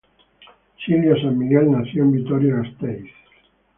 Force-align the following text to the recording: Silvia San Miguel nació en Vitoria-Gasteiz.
Silvia 0.85 1.13
San 1.21 1.37
Miguel 1.37 1.69
nació 1.71 2.01
en 2.01 2.13
Vitoria-Gasteiz. 2.13 3.11